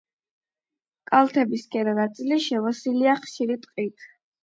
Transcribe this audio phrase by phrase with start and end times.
[1.11, 4.13] კალთების ქვედა ნაწილი შემოსილია ხშირი ტყით.